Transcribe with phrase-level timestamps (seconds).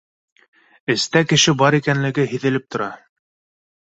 [0.93, 2.89] Эстә кеше бар икәнлеге һиҙелеп тора